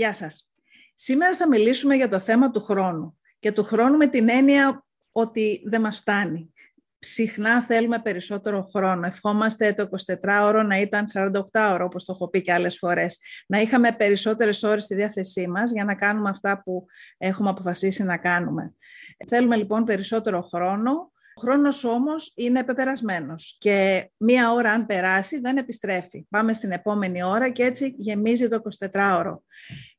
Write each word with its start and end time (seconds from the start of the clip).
Γεια 0.00 0.14
σας. 0.14 0.48
Σήμερα 0.94 1.36
θα 1.36 1.48
μιλήσουμε 1.48 1.94
για 1.94 2.08
το 2.08 2.18
θέμα 2.18 2.50
του 2.50 2.60
χρόνου 2.60 3.18
και 3.38 3.52
του 3.52 3.64
χρόνου 3.64 3.96
με 3.96 4.06
την 4.06 4.28
έννοια 4.28 4.84
ότι 5.12 5.62
δεν 5.64 5.80
μας 5.80 5.96
φτάνει. 5.96 6.52
Συχνά 6.98 7.62
θέλουμε 7.62 7.98
περισσότερο 7.98 8.68
χρόνο. 8.74 9.06
Ευχόμαστε 9.06 9.72
το 9.72 9.88
24ωρο 10.22 10.62
να 10.66 10.76
ήταν 10.80 11.04
48ωρο, 11.14 11.80
όπως 11.80 12.04
το 12.04 12.12
έχω 12.12 12.28
πει 12.28 12.42
και 12.42 12.52
άλλες 12.52 12.76
φορές. 12.76 13.18
Να 13.46 13.60
είχαμε 13.60 13.92
περισσότερες 13.92 14.62
ώρες 14.62 14.84
στη 14.84 14.94
διάθεσή 14.94 15.48
μας 15.48 15.72
για 15.72 15.84
να 15.84 15.94
κάνουμε 15.94 16.28
αυτά 16.28 16.62
που 16.62 16.86
έχουμε 17.18 17.48
αποφασίσει 17.48 18.02
να 18.02 18.16
κάνουμε. 18.16 18.74
Θέλουμε 19.26 19.56
λοιπόν 19.56 19.84
περισσότερο 19.84 20.42
χρόνο, 20.42 20.92
ο 20.92 21.10
χρόνος 21.40 21.84
όμως 21.84 22.32
είναι 22.36 22.64
πεπερασμένος 22.64 23.56
και 23.58 24.10
μία 24.16 24.52
ώρα 24.52 24.72
αν 24.72 24.86
περάσει 24.86 25.40
δεν 25.40 25.56
επιστρέφει. 25.56 26.26
Πάμε 26.30 26.52
στην 26.52 26.70
επόμενη 26.70 27.22
ώρα 27.22 27.50
και 27.50 27.64
έτσι 27.64 27.94
γεμίζει 27.98 28.48
το 28.48 28.60
24ωρο. 28.92 29.34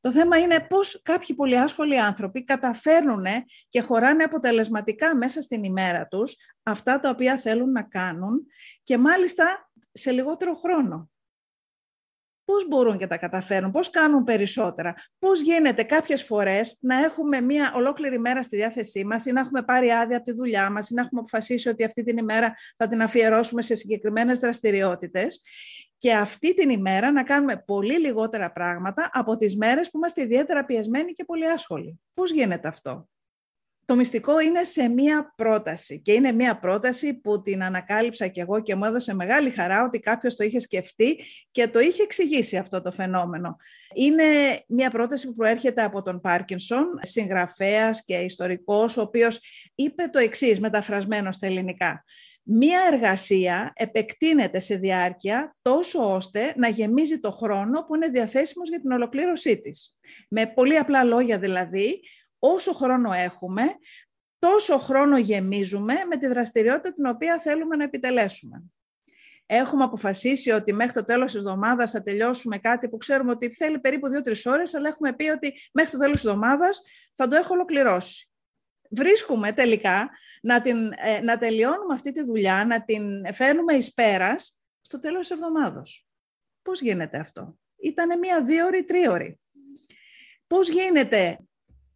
Το 0.00 0.12
θέμα 0.12 0.38
είναι 0.38 0.66
πώς 0.68 1.00
κάποιοι 1.02 1.36
πολύ 1.36 1.58
άσχολοι 1.58 2.00
άνθρωποι 2.00 2.44
καταφέρνουν 2.44 3.24
και 3.68 3.80
χωράνε 3.80 4.22
αποτελεσματικά 4.22 5.16
μέσα 5.16 5.40
στην 5.40 5.64
ημέρα 5.64 6.06
τους 6.06 6.36
αυτά 6.62 7.00
τα 7.00 7.10
οποία 7.10 7.38
θέλουν 7.38 7.72
να 7.72 7.82
κάνουν 7.82 8.46
και 8.82 8.98
μάλιστα 8.98 9.70
σε 9.92 10.10
λιγότερο 10.10 10.54
χρόνο 10.54 11.11
πώς 12.44 12.68
μπορούν 12.68 12.98
και 12.98 13.06
τα 13.06 13.16
καταφέρουν, 13.16 13.70
πώς 13.70 13.90
κάνουν 13.90 14.24
περισσότερα, 14.24 14.94
πώς 15.18 15.40
γίνεται 15.40 15.82
κάποιες 15.82 16.22
φορές 16.22 16.76
να 16.80 17.04
έχουμε 17.04 17.40
μια 17.40 17.72
ολόκληρη 17.76 18.18
μέρα 18.18 18.42
στη 18.42 18.56
διάθεσή 18.56 19.04
μας 19.04 19.24
ή 19.24 19.32
να 19.32 19.40
έχουμε 19.40 19.62
πάρει 19.62 19.90
άδεια 19.90 20.16
από 20.16 20.24
τη 20.24 20.32
δουλειά 20.32 20.70
μας 20.70 20.90
ή 20.90 20.94
να 20.94 21.02
έχουμε 21.02 21.20
αποφασίσει 21.20 21.68
ότι 21.68 21.84
αυτή 21.84 22.02
την 22.02 22.16
ημέρα 22.16 22.54
θα 22.76 22.86
την 22.86 23.02
αφιερώσουμε 23.02 23.62
σε 23.62 23.74
συγκεκριμένες 23.74 24.38
δραστηριότητες 24.38 25.42
και 25.96 26.12
αυτή 26.12 26.54
την 26.54 26.70
ημέρα 26.70 27.12
να 27.12 27.22
κάνουμε 27.22 27.62
πολύ 27.66 27.98
λιγότερα 27.98 28.52
πράγματα 28.52 29.10
από 29.12 29.36
τις 29.36 29.56
μέρες 29.56 29.90
που 29.90 29.96
είμαστε 29.96 30.22
ιδιαίτερα 30.22 30.64
πιεσμένοι 30.64 31.12
και 31.12 31.24
πολύ 31.24 31.50
άσχολοι. 31.50 32.00
Πώς 32.14 32.30
γίνεται 32.32 32.68
αυτό; 32.68 33.08
Το 33.92 33.98
μυστικό 33.98 34.40
είναι 34.40 34.64
σε 34.64 34.88
μία 34.88 35.32
πρόταση 35.36 36.00
και 36.00 36.12
είναι 36.12 36.32
μία 36.32 36.58
πρόταση 36.58 37.14
που 37.14 37.42
την 37.42 37.62
ανακάλυψα 37.62 38.26
κι 38.26 38.40
εγώ 38.40 38.62
και 38.62 38.74
μου 38.74 38.84
έδωσε 38.84 39.14
μεγάλη 39.14 39.50
χαρά 39.50 39.84
ότι 39.84 39.98
κάποιος 39.98 40.36
το 40.36 40.44
είχε 40.44 40.58
σκεφτεί 40.58 41.20
και 41.50 41.68
το 41.68 41.80
είχε 41.80 42.02
εξηγήσει 42.02 42.56
αυτό 42.56 42.82
το 42.82 42.90
φαινόμενο. 42.90 43.56
Είναι 43.94 44.24
μία 44.68 44.90
πρόταση 44.90 45.26
που 45.26 45.34
προέρχεται 45.34 45.82
από 45.82 46.02
τον 46.02 46.20
Πάρκινσον, 46.20 46.86
συγγραφέας 47.00 48.04
και 48.04 48.14
ιστορικός, 48.14 48.96
ο 48.96 49.00
οποίος 49.00 49.40
είπε 49.74 50.08
το 50.12 50.18
εξής 50.18 50.60
μεταφρασμένο 50.60 51.32
στα 51.32 51.46
ελληνικά. 51.46 52.04
Μία 52.42 52.80
εργασία 52.92 53.72
επεκτείνεται 53.76 54.60
σε 54.60 54.76
διάρκεια 54.76 55.50
τόσο 55.62 56.14
ώστε 56.14 56.54
να 56.56 56.68
γεμίζει 56.68 57.20
το 57.20 57.30
χρόνο 57.30 57.84
που 57.84 57.94
είναι 57.94 58.08
διαθέσιμος 58.08 58.68
για 58.68 58.80
την 58.80 58.92
ολοκλήρωσή 58.92 59.60
της. 59.60 59.96
Με 60.28 60.46
πολύ 60.46 60.76
απλά 60.76 61.04
λόγια 61.04 61.38
δηλαδή, 61.38 62.00
όσο 62.44 62.72
χρόνο 62.72 63.12
έχουμε, 63.12 63.62
τόσο 64.38 64.78
χρόνο 64.78 65.18
γεμίζουμε 65.18 65.94
με 66.08 66.16
τη 66.16 66.26
δραστηριότητα 66.26 66.92
την 66.92 67.06
οποία 67.06 67.38
θέλουμε 67.38 67.76
να 67.76 67.84
επιτελέσουμε. 67.84 68.62
Έχουμε 69.46 69.84
αποφασίσει 69.84 70.50
ότι 70.50 70.72
μέχρι 70.72 70.92
το 70.92 71.04
τέλος 71.04 71.32
της 71.32 71.40
εβδομάδας 71.40 71.90
θα 71.90 72.02
τελειώσουμε 72.02 72.58
κάτι 72.58 72.88
που 72.88 72.96
ξέρουμε 72.96 73.30
ότι 73.30 73.50
θέλει 73.54 73.80
περίπου 73.80 74.08
2-3 74.24 74.34
ώρες, 74.44 74.74
αλλά 74.74 74.88
έχουμε 74.88 75.12
πει 75.12 75.28
ότι 75.28 75.54
μέχρι 75.72 75.90
το 75.90 75.98
τέλος 75.98 76.20
της 76.20 76.24
εβδομάδας 76.24 76.82
θα 77.14 77.28
το 77.28 77.36
έχω 77.36 77.54
ολοκληρώσει. 77.54 78.28
Βρίσκουμε 78.90 79.52
τελικά 79.52 80.10
να, 80.42 80.60
την, 80.60 80.92
ε, 80.96 81.20
να 81.20 81.38
τελειώνουμε 81.38 81.94
αυτή 81.94 82.12
τη 82.12 82.22
δουλειά, 82.22 82.64
να 82.64 82.84
την 82.84 83.34
φέρνουμε 83.34 83.74
εις 83.74 83.94
πέρας 83.94 84.58
στο 84.80 84.98
τέλος 84.98 85.20
της 85.20 85.30
εβδομάδος. 85.30 86.06
Πώς 86.62 86.80
γίνεται 86.80 87.18
αυτό; 87.18 87.58
Ήτανε 87.82 88.16
μία 88.16 88.44
δύο-ώρη, 88.44 88.84
τρίωρη. 88.84 89.40
Πώς 90.46 90.68
γίνεται 90.68 91.38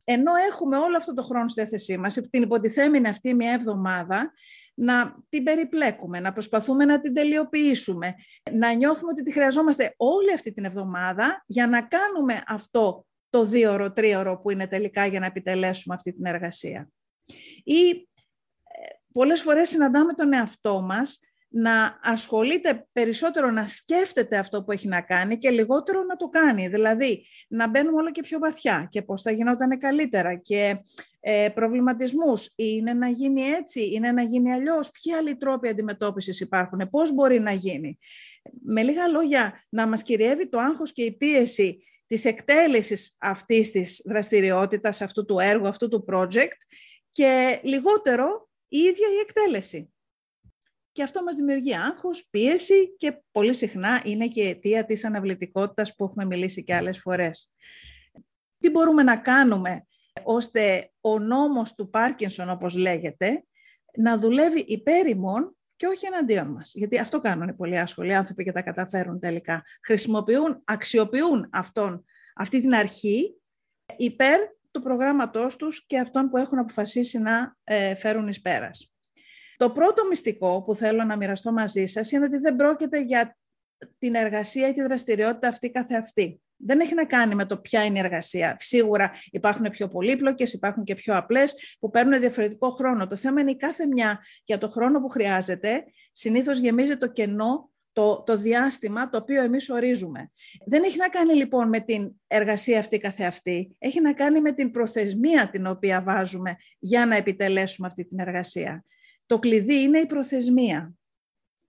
ενώ 0.09 0.33
έχουμε 0.51 0.77
όλο 0.77 0.97
αυτό 0.97 1.15
το 1.15 1.23
χρόνο 1.23 1.49
στη 1.49 1.67
θέση 1.67 1.99
μας, 1.99 2.15
την 2.15 2.43
υποτιθέμενη 2.43 3.09
αυτή 3.09 3.35
μια 3.35 3.53
εβδομάδα, 3.53 4.33
να 4.75 5.17
την 5.29 5.43
περιπλέκουμε, 5.43 6.21
να 6.21 6.33
προσπαθούμε 6.33 6.85
να 6.85 7.01
την 7.01 7.15
τελειοποιήσουμε, 7.15 8.15
να 8.53 8.73
νιώθουμε 8.73 9.11
ότι 9.11 9.23
τη 9.23 9.33
χρειαζόμαστε 9.33 9.95
όλη 9.97 10.33
αυτή 10.33 10.53
την 10.53 10.65
εβδομάδα 10.65 11.45
για 11.47 11.67
να 11.67 11.83
κάνουμε 11.83 12.43
αυτό 12.47 13.07
το 13.31 13.45
δύο-ώρο, 13.45 13.93
τρίωρο 13.93 14.39
που 14.39 14.51
είναι 14.51 14.67
τελικά 14.67 15.07
για 15.07 15.21
να 15.21 15.27
επιτελέσουμε 15.27 15.95
αυτή 15.95 16.13
την 16.13 16.27
εργασία. 16.27 16.89
Ή 17.65 17.89
ε, 17.89 18.89
πολλές 19.13 19.41
φορές 19.41 19.69
συναντάμε 19.69 20.13
τον 20.13 20.33
εαυτό 20.33 20.81
μας 20.81 21.19
να 21.49 21.99
ασχολείται 22.03 22.87
περισσότερο, 22.93 23.51
να 23.51 23.67
σκέφτεται 23.67 24.39
αυτό 24.39 24.63
που 24.63 24.73
έχει 24.73 24.89
να 24.89 25.01
κάνει 25.01 25.37
και 25.37 25.51
λιγότερο 25.51 26.03
να 26.03 26.17
το 26.17 26.29
κάνει. 26.29 26.69
Δηλαδή, 26.69 27.27
να 27.49 27.69
μπαίνουμε 27.69 27.97
όλο 27.97 28.11
και 28.11 28.23
πιο 28.23 28.39
βαθιά 28.39 28.87
και 28.91 29.03
πώς 29.03 29.23
θα 29.23 29.31
γινόταν 29.31 29.79
καλύτερα 29.79 30.35
και 30.35 30.77
ε, 31.21 31.49
προβληματισμούς. 31.55 32.53
Είναι 32.57 32.93
να 32.93 33.09
γίνει 33.09 33.43
έτσι, 33.43 33.91
είναι 33.95 34.13
να 34.13 34.23
γίνει 34.23 34.53
αλλιώς. 34.53 34.91
Ποιοι 34.91 35.13
άλλοι 35.13 35.37
τρόποι 35.37 35.69
αντιμετώπισης 35.69 36.41
υπάρχουν, 36.41 36.89
πώς 36.91 37.15
μπορεί 37.15 37.41
να 37.41 37.53
γίνει. 37.53 37.99
Με 38.65 38.83
λίγα 38.83 39.07
λόγια, 39.07 39.65
να 39.69 39.87
μας 39.87 40.03
κυριεύει 40.03 40.49
το 40.49 40.59
άγχος 40.59 40.93
και 40.93 41.03
η 41.03 41.17
πίεση 41.17 41.79
της 42.07 42.25
εκτέλεσης 42.25 43.17
αυτής 43.19 43.71
της 43.71 44.03
δραστηριότητας, 44.05 45.01
αυτού 45.01 45.25
του 45.25 45.39
έργου, 45.39 45.69
αυτού 45.69 45.89
του 45.89 46.05
project 46.09 46.59
και 47.11 47.61
λιγότερο 47.63 48.49
η 48.69 48.79
ίδια 48.79 49.09
η 49.09 49.19
εκτέλεση 49.21 49.91
και 50.97 51.03
αυτό 51.03 51.23
μας 51.23 51.37
δημιουργεί 51.37 51.77
άγχος, 51.77 52.29
πίεση 52.31 52.97
και 52.97 53.23
πολύ 53.31 53.55
συχνά 53.55 54.03
είναι 54.05 54.29
και 54.29 54.43
η 54.43 54.49
αιτία 54.49 54.85
της 54.85 55.05
αναβλητικότητας 55.05 55.95
που 55.95 56.05
έχουμε 56.05 56.25
μιλήσει 56.25 56.65
και 56.65 56.75
άλλες 56.75 56.99
φορές. 56.99 57.53
Τι 58.59 58.71
μπορούμε 58.71 59.03
να 59.03 59.17
κάνουμε 59.17 59.87
ώστε 60.23 60.91
ο 61.01 61.19
νόμος 61.19 61.75
του 61.75 61.91
Πάρκινσον, 61.91 62.51
όπως 62.51 62.75
λέγεται, 62.75 63.45
να 63.97 64.19
δουλεύει 64.19 64.61
υπέρ 64.61 65.07
ημών 65.07 65.57
και 65.77 65.87
όχι 65.87 66.07
εναντίον 66.07 66.47
μας; 66.47 66.73
Γιατί 66.75 66.99
αυτό 66.99 67.21
κάνουν 67.21 67.49
οι 67.49 67.55
πολύ 67.55 67.79
άσχολοι 67.79 68.15
άνθρωποι 68.15 68.45
και 68.45 68.53
τα 68.53 68.63
καταφέρουν 68.63 69.21
τελικά. 69.21 69.65
Χρησιμοποιούν, 69.85 70.63
αξιοποιούν 70.65 71.49
αυτόν, 71.53 72.05
αυτή 72.35 72.61
την 72.61 72.75
αρχή 72.75 73.41
υπέρ 73.97 74.41
του 74.71 74.83
προγράμματός 74.83 75.57
τους 75.57 75.87
και 75.87 75.99
αυτών 75.99 76.31
που 76.31 76.37
έχουν 76.37 76.59
αποφασίσει 76.59 77.19
να 77.19 77.57
ε, 77.65 77.95
φέρουν 77.95 78.29
εις 78.29 78.41
πέρας. 78.41 78.91
Το 79.57 79.71
πρώτο 79.71 80.07
μυστικό 80.07 80.63
που 80.63 80.75
θέλω 80.75 81.05
να 81.05 81.17
μοιραστώ 81.17 81.53
μαζί 81.53 81.87
σας 81.87 82.11
είναι 82.11 82.25
ότι 82.25 82.39
δεν 82.39 82.57
πρόκειται 82.57 83.01
για 83.01 83.37
την 83.99 84.15
εργασία 84.15 84.69
ή 84.69 84.73
τη 84.73 84.83
δραστηριότητα 84.83 85.49
αυτή 85.49 85.71
καθεαυτή. 85.71 86.41
Δεν 86.57 86.81
έχει 86.81 86.95
να 86.95 87.05
κάνει 87.05 87.35
με 87.35 87.47
το 87.47 87.59
ποια 87.59 87.85
είναι 87.85 87.97
η 87.97 88.01
εργασία. 88.01 88.57
Σίγουρα 88.59 89.13
υπάρχουν 89.31 89.71
πιο 89.71 89.89
πολύπλοκες, 89.89 90.53
υπάρχουν 90.53 90.85
και 90.85 90.95
πιο 90.95 91.17
απλές 91.17 91.77
που 91.81 91.91
παίρνουν 91.91 92.21
διαφορετικό 92.21 92.71
χρόνο. 92.71 93.07
Το 93.07 93.17
θέμα 93.17 93.41
είναι 93.41 93.51
η 93.51 93.57
κάθε 93.57 93.87
μια 93.87 94.21
για 94.45 94.59
το 94.59 94.69
χρόνο 94.69 95.01
που 95.01 95.09
χρειάζεται. 95.09 95.85
Συνήθως 96.13 96.59
γεμίζει 96.59 96.97
το 96.97 97.07
κενό 97.07 97.71
το, 97.93 98.23
το 98.27 98.37
διάστημα 98.37 99.09
το 99.09 99.19
οποίο 99.19 99.43
εμείς 99.43 99.71
ορίζουμε. 99.71 100.31
Δεν 100.67 100.83
έχει 100.83 100.97
να 100.97 101.09
κάνει 101.09 101.35
λοιπόν 101.35 101.69
με 101.69 101.81
την 101.81 102.13
εργασία 102.27 102.79
αυτή 102.79 102.99
καθεαυτή, 102.99 103.77
έχει 103.79 104.01
να 104.01 104.13
κάνει 104.13 104.41
με 104.41 104.53
την 104.53 104.71
προθεσμία 104.71 105.51
την 105.51 105.67
οποία 105.67 106.03
βάζουμε 106.03 106.57
για 106.79 107.07
να 107.07 107.17
επιτελέσουμε 107.17 107.87
αυτή 107.87 108.05
την 108.05 108.19
εργασία. 108.19 108.85
Το 109.27 109.39
κλειδί 109.39 109.83
είναι 109.83 109.99
η 109.99 110.07
προθεσμία. 110.07 110.95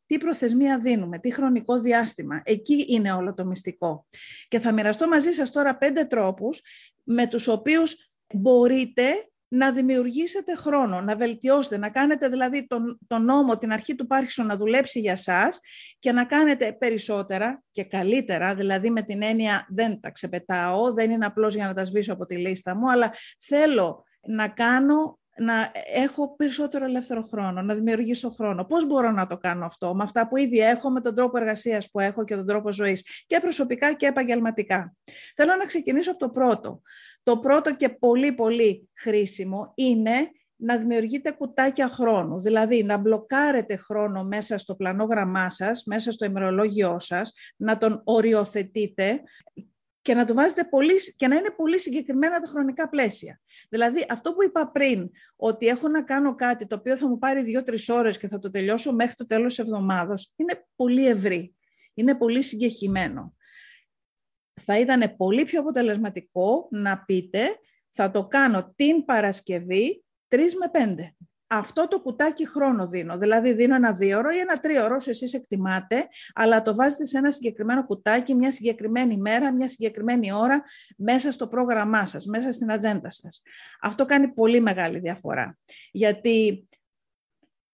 Τι 0.05 0.17
προθεσμία 0.17 0.79
δίνουμε, 0.79 1.19
τι 1.19 1.31
χρονικό 1.31 1.79
διάστημα. 1.79 2.41
Εκεί 2.45 2.85
είναι 2.87 3.11
όλο 3.11 3.33
το 3.33 3.45
μυστικό. 3.45 4.07
Και 4.47 4.59
θα 4.59 4.71
μοιραστώ 4.71 5.07
μαζί 5.07 5.31
σας 5.31 5.51
τώρα 5.51 5.77
πέντε 5.77 6.03
τρόπους 6.03 6.61
με 7.03 7.27
τους 7.27 7.47
οποίους 7.47 8.11
μπορείτε 8.33 9.03
να 9.47 9.71
δημιουργήσετε 9.71 10.55
χρόνο, 10.55 11.01
να 11.01 11.15
βελτιώσετε, 11.15 11.77
να 11.77 11.89
κάνετε 11.89 12.27
δηλαδή 12.27 12.67
τον, 12.67 12.99
τον 13.07 13.25
νόμο, 13.25 13.57
την 13.57 13.71
αρχή 13.71 13.95
του 13.95 14.07
Πάρχισον 14.07 14.45
να 14.45 14.55
δουλέψει 14.55 14.99
για 14.99 15.15
σας 15.15 15.59
και 15.99 16.11
να 16.11 16.25
κάνετε 16.25 16.73
περισσότερα 16.73 17.63
και 17.71 17.83
καλύτερα, 17.83 18.55
δηλαδή 18.55 18.89
με 18.89 19.01
την 19.01 19.21
έννοια 19.21 19.67
δεν 19.69 19.99
τα 19.99 20.11
ξεπετάω, 20.11 20.93
δεν 20.93 21.11
είναι 21.11 21.25
απλώς 21.25 21.55
για 21.55 21.65
να 21.65 21.73
τα 21.73 21.83
σβήσω 21.83 22.13
από 22.13 22.25
τη 22.25 22.35
λίστα 22.35 22.75
μου, 22.75 22.91
αλλά 22.91 23.13
θέλω 23.39 24.03
να 24.27 24.47
κάνω 24.47 25.19
να 25.39 25.71
έχω 25.93 26.35
περισσότερο 26.35 26.85
ελεύθερο 26.85 27.21
χρόνο, 27.21 27.61
να 27.61 27.73
δημιουργήσω 27.73 28.29
χρόνο. 28.29 28.65
Πώς 28.65 28.85
μπορώ 28.85 29.11
να 29.11 29.27
το 29.27 29.37
κάνω 29.37 29.65
αυτό; 29.65 29.95
Με 29.95 30.03
αυτά 30.03 30.27
που 30.27 30.37
ήδη 30.37 30.59
έχω, 30.59 30.89
με 30.89 31.01
τον 31.01 31.15
τρόπο 31.15 31.37
εργασίας 31.37 31.89
που 31.91 31.99
έχω 31.99 32.23
και 32.23 32.35
τον 32.35 32.45
τρόπο 32.45 32.71
ζωής 32.71 33.23
και 33.27 33.39
προσωπικά 33.39 33.93
και 33.93 34.05
επαγγελματικά. 34.05 34.95
Θέλω 35.35 35.55
να 35.55 35.65
ξεκινήσω 35.65 36.11
από 36.11 36.19
το 36.19 36.29
πρώτο. 36.29 36.81
Το 37.23 37.37
πρώτο 37.37 37.75
και 37.75 37.89
πολύ 37.89 38.31
πολύ 38.31 38.89
χρήσιμο 38.93 39.71
είναι 39.75 40.31
να 40.55 40.77
δημιουργείτε 40.77 41.31
κουτάκια 41.31 41.87
χρόνου, 41.87 42.39
δηλαδή 42.39 42.83
να 42.83 42.97
μπλοκάρετε 42.97 43.75
χρόνο 43.75 44.23
μέσα 44.23 44.57
στο 44.57 44.75
πλανόγραμμά 44.75 45.49
σας, 45.49 45.83
μέσα 45.85 46.11
στο 46.11 46.25
ημερολόγιό 46.25 46.99
σας, 46.99 47.33
να 47.55 47.77
τον 47.77 48.01
οριοθετείτε 48.03 49.21
και 50.07 50.13
να 50.13 50.25
το 50.25 50.33
βάζετε 50.33 50.63
πολύ, 50.63 50.93
και 51.15 51.27
να 51.27 51.35
είναι 51.35 51.49
πολύ 51.49 51.79
συγκεκριμένα 51.79 52.39
τα 52.39 52.47
χρονικά 52.47 52.89
πλαίσια. 52.89 53.41
Δηλαδή, 53.69 54.05
αυτό 54.09 54.33
που 54.33 54.43
είπα 54.43 54.71
πριν, 54.71 55.09
ότι 55.35 55.67
έχω 55.67 55.87
να 55.87 56.03
κάνω 56.03 56.35
κάτι 56.35 56.67
το 56.67 56.75
οποίο 56.75 56.97
θα 56.97 57.07
μου 57.07 57.17
πάρει 57.17 57.41
δύο-τρεις 57.41 57.89
ώρες 57.89 58.17
και 58.17 58.27
θα 58.27 58.39
το 58.39 58.49
τελειώσω 58.49 58.93
μέχρι 58.93 59.15
το 59.15 59.25
τέλος 59.25 59.55
της 59.55 59.65
εβδομάδας, 59.65 60.33
είναι 60.35 60.65
πολύ 60.75 61.07
ευρύ. 61.07 61.55
Είναι 61.93 62.15
πολύ 62.15 62.41
συγκεχημένο. 62.41 63.35
θα 64.61 64.79
ήταν 64.79 65.15
πολύ 65.17 65.43
πιο 65.43 65.59
αποτελεσματικό 65.59 66.67
να 66.71 67.03
πείτε 67.03 67.59
θα 67.91 68.11
το 68.11 68.27
κάνω 68.27 68.73
την 68.75 69.05
Παρασκευή 69.05 70.03
3 70.27 70.37
με 70.37 70.69
5. 70.71 71.15
Αυτό 71.47 71.87
το 71.87 71.99
κουτάκι 71.99 72.47
χρόνο 72.47 72.87
δίνω, 72.87 73.17
δηλαδή 73.17 73.53
δίνω 73.53 73.75
ένα 73.75 73.93
δύο 73.93 74.17
ώρο 74.17 74.29
ή 74.29 74.37
ένα 74.37 74.59
τρία 74.59 74.85
ώρο 74.85 74.95
όσο 74.95 75.09
εσείς 75.09 75.33
εκτιμάτε, 75.33 76.07
αλλά 76.33 76.61
το 76.61 76.75
βάζετε 76.75 77.05
σε 77.05 77.17
ένα 77.17 77.31
συγκεκριμένο 77.31 77.85
κουτάκι, 77.85 78.35
μια 78.35 78.51
συγκεκριμένη 78.51 79.17
μέρα, 79.17 79.53
μια 79.53 79.67
συγκεκριμένη 79.67 80.31
ώρα, 80.31 80.63
μέσα 80.97 81.31
στο 81.31 81.47
πρόγραμμά 81.47 82.05
σας, 82.05 82.25
μέσα 82.25 82.51
στην 82.51 82.71
ατζέντα 82.71 83.11
σας. 83.11 83.41
Αυτό 83.81 84.05
κάνει 84.05 84.27
πολύ 84.27 84.59
μεγάλη 84.59 84.99
διαφορά, 84.99 85.57
γιατί 85.91 86.67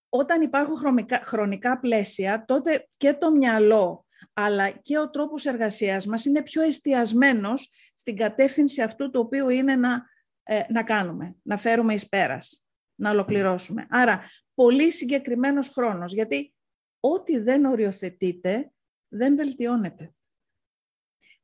όταν 0.10 0.42
υπάρχουν 0.42 0.75
χρονικά 1.24 1.80
πλαίσια, 1.80 2.44
τότε 2.48 2.88
και 2.98 3.14
το 3.14 3.31
μυαλό 3.31 4.06
αλλά 4.34 4.70
και 4.70 4.98
ο 5.00 5.10
τρόπος 5.10 5.46
εργασίας 5.46 6.06
μας 6.06 6.25
είναι 6.25 6.44
πιο 6.44 6.62
εστιασμένος 6.62 7.72
στην 7.96 8.16
κατεύθυνση 8.16 8.81
αυτού 8.81 9.10
το 9.10 9.20
οποίο 9.20 9.50
είναι 9.50 9.75
να, 9.75 10.06
ε, 10.44 10.62
να 10.70 10.84
κάνουμε, 10.84 11.36
να 11.42 11.58
φέρουμε 11.58 11.94
εις 11.94 12.10
πέρας, 12.10 12.62
να 13.03 13.09
ολοκληρώσουμε. 13.09 13.88
Άρα, 13.89 14.21
πολύ 14.53 14.91
συγκεκριμένος 14.91 15.69
χρόνος, 15.69 16.13
γιατί 16.13 16.53
ό,τι 17.00 17.39
δεν 17.39 17.65
οριοθετείτε, 17.65 18.71
δεν 19.07 19.35
βελτιώνεται. 19.35 20.13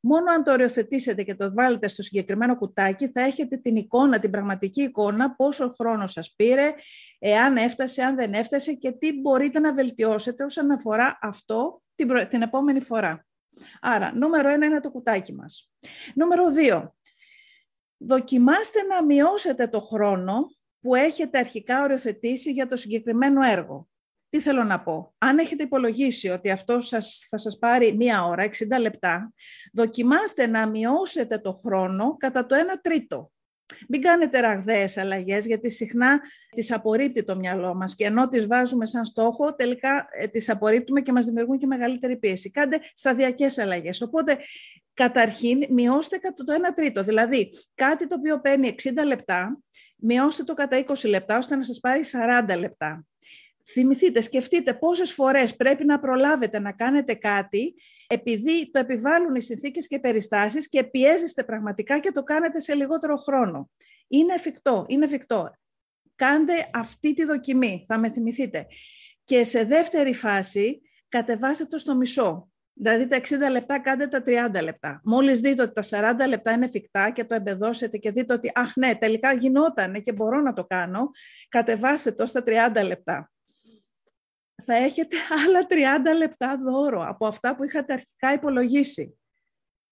Μόνο 0.02 0.30
αν 0.30 0.42
το 0.44 0.52
οριοθετήσετε 0.52 1.22
και 1.22 1.34
το 1.34 1.52
βάλετε 1.52 1.88
στο 1.88 2.02
συγκεκριμένο 2.02 2.56
κουτάκι, 2.56 3.08
θα 3.08 3.20
έχετε 3.20 3.56
την 3.56 3.76
εικόνα, 3.76 4.18
την 4.18 4.30
πραγματική 4.30 4.82
εικόνα, 4.82 5.34
πόσο 5.34 5.74
χρόνος 5.78 6.12
σας 6.12 6.34
πήρε, 6.36 6.74
εάν 7.18 7.56
έφτασε, 7.56 8.02
αν 8.02 8.16
δεν 8.16 8.32
έφτασε 8.32 8.72
και 8.72 8.92
τι 8.92 9.20
μπορείτε 9.20 9.58
να 9.58 9.74
βελτιώσετε 9.74 10.44
όσον 10.44 10.70
αφορά 10.70 11.18
αυτό 11.20 11.82
την, 11.94 12.28
την 12.28 12.42
επόμενη 12.42 12.80
φορά. 12.80 13.26
Άρα, 13.80 14.14
νούμερο 14.14 14.48
ένα 14.48 14.66
είναι 14.66 14.80
το 14.80 14.90
κουτάκι 14.90 15.34
μας. 15.34 15.70
Νούμερο 16.14 16.50
δύο, 16.50 16.94
δοκιμάστε 17.96 18.82
να 18.82 19.04
μειώσετε 19.04 19.66
το 19.66 19.80
χρόνο 19.80 20.46
που 20.80 20.94
έχετε 20.94 21.38
αρχικά 21.38 21.82
οριοθετήσει 21.82 22.52
για 22.52 22.66
το 22.66 22.76
συγκεκριμένο 22.76 23.42
έργο. 23.42 23.88
Τι 24.28 24.40
θέλω 24.40 24.64
να 24.64 24.82
πω; 24.82 25.14
Αν 25.18 25.38
έχετε 25.38 25.62
υπολογίσει 25.62 26.28
ότι 26.28 26.50
αυτό 26.50 26.80
σας, 26.80 27.26
θα 27.28 27.38
σας 27.38 27.58
πάρει 27.58 27.96
μία 27.96 28.24
ώρα, 28.24 28.44
60 28.44 28.80
λεπτά, 28.80 29.32
δοκιμάστε 29.72 30.46
να 30.46 30.68
μειώσετε 30.68 31.38
το 31.38 31.52
χρόνο 31.52 32.16
κατά 32.16 32.46
το 32.46 32.56
1 32.56 32.58
τρίτο. 32.82 33.30
Μην 33.88 34.00
κάνετε 34.00 34.40
ραγδαίες 34.40 34.96
αλλαγές, 34.96 35.46
γιατί 35.46 35.70
συχνά 35.70 36.20
τις 36.50 36.72
απορρίπτει 36.72 37.24
το 37.24 37.36
μυαλό 37.36 37.74
μας 37.74 37.94
και 37.94 38.04
ενώ 38.04 38.28
τις 38.28 38.46
βάζουμε 38.46 38.86
σαν 38.86 39.04
στόχο, 39.04 39.54
τελικά 39.54 40.08
ε, 40.12 40.26
τις 40.26 40.48
απορρίπτουμε 40.48 41.00
και 41.00 41.12
μας 41.12 41.26
δημιουργούν 41.26 41.58
και 41.58 41.66
μεγαλύτερη 41.66 42.16
πίεση. 42.16 42.50
Κάντε 42.50 42.78
σταδιακές 42.94 43.58
αλλαγές. 43.58 44.02
Οπότε, 44.02 44.38
καταρχήν, 44.94 45.66
μειώστε 45.70 46.16
κατά 46.16 46.44
το 46.44 46.52
1 46.52 46.74
τρίτο. 46.74 47.04
Δηλαδή, 47.04 47.50
κάτι 47.74 48.06
το 48.06 48.16
οποίο 48.18 48.40
παίρνει 48.40 48.74
60 48.82 49.04
λεπτά, 49.06 49.60
μειώστε 50.00 50.44
το 50.44 50.54
κατά 50.54 50.84
20 50.86 51.08
λεπτά, 51.08 51.38
ώστε 51.38 51.56
να 51.56 51.64
σας 51.64 51.80
πάρει 51.80 52.02
40 52.52 52.58
λεπτά. 52.58 53.06
Θυμηθείτε, 53.72 54.20
σκεφτείτε 54.20 54.74
πόσες 54.74 55.12
φορές 55.12 55.56
πρέπει 55.56 55.84
να 55.84 56.00
προλάβετε 56.00 56.58
να 56.58 56.72
κάνετε 56.72 57.14
κάτι 57.14 57.74
επειδή 58.06 58.70
το 58.70 58.78
επιβάλλουν 58.78 59.34
οι 59.34 59.40
συνθήκες 59.40 59.86
και 59.86 59.94
οι 59.94 60.00
περιστάσεις 60.00 60.68
και 60.68 60.84
πιέζεστε 60.84 61.44
πραγματικά 61.44 61.98
και 61.98 62.10
το 62.10 62.22
κάνετε 62.22 62.60
σε 62.60 62.74
λιγότερο 62.74 63.16
χρόνο. 63.16 63.70
Είναι 64.08 64.34
εφικτό, 64.34 64.84
είναι 64.88 65.04
εφικτό. 65.04 65.50
Κάντε 66.14 66.70
αυτή 66.72 67.14
τη 67.14 67.24
δοκιμή, 67.24 67.84
θα 67.88 67.98
με 67.98 68.10
θυμηθείτε. 68.10 68.66
Και 69.24 69.44
σε 69.44 69.64
δεύτερη 69.64 70.14
φάση 70.14 70.80
κατεβάστε 71.08 71.64
το 71.64 71.78
στο 71.78 71.96
μισό. 71.96 72.49
Δηλαδή 72.82 73.06
τα 73.06 73.20
60 73.48 73.50
λεπτά 73.50 73.80
κάντε 73.80 74.06
τα 74.06 74.22
30 74.26 74.62
λεπτά. 74.62 75.00
Μόλις 75.04 75.40
δείτε 75.40 75.62
ότι 75.62 75.88
τα 75.88 76.14
40 76.24 76.28
λεπτά 76.28 76.52
είναι 76.52 76.64
εφικτά 76.64 77.10
και 77.10 77.24
το 77.24 77.34
εμπεδώσετε 77.34 77.96
και 77.96 78.10
δείτε 78.10 78.32
ότι 78.34 78.52
αχ 78.54 78.76
ναι, 78.76 78.94
τελικά 78.94 79.32
γινότανε 79.32 79.98
και 79.98 80.12
μπορώ 80.12 80.40
να 80.40 80.52
το 80.52 80.64
κάνω, 80.64 81.10
κατεβάστε 81.48 82.12
το 82.12 82.26
στα 82.26 82.42
30 82.46 82.84
λεπτά 82.86 83.30
θα 84.70 84.74
έχετε 84.74 85.16
άλλα 85.46 85.66
30 86.14 86.16
λεπτά 86.16 86.56
δώρο 86.56 87.04
από 87.08 87.26
αυτά 87.26 87.56
που 87.56 87.64
είχατε 87.64 87.92
αρχικά 87.92 88.32
υπολογίσει. 88.32 89.18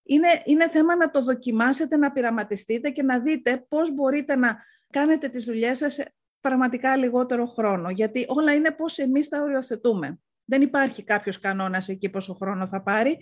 Είναι, 0.02 0.28
είναι 0.44 0.68
θέμα 0.68 0.96
να 0.96 1.10
το 1.10 1.20
δοκιμάσετε, 1.20 1.96
να 1.96 2.12
πειραματιστείτε 2.12 2.90
και 2.90 3.02
να 3.02 3.20
δείτε 3.20 3.66
πώς 3.68 3.94
μπορείτε 3.94 4.36
να 4.36 4.58
κάνετε 4.90 5.28
τις 5.28 5.44
δουλειές 5.44 5.78
σας 5.78 5.98
πραγματικά 6.40 6.96
λιγότερο 6.96 7.46
χρόνο. 7.46 7.90
Γιατί 7.90 8.24
όλα 8.28 8.52
είναι 8.52 8.70
πώς 8.70 8.98
εμείς 8.98 9.28
τα 9.28 9.42
οριοθετούμε. 9.42 10.20
Δεν 10.48 10.62
υπάρχει 10.62 11.04
κάποιος 11.04 11.38
κανόνας 11.38 11.88
εκεί 11.88 12.08
πόσο 12.08 12.34
χρόνο 12.34 12.66
θα 12.66 12.82
πάρει. 12.82 13.18